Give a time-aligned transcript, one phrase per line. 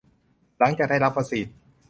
[0.57, 1.45] หลังจากได้รับวัคซีน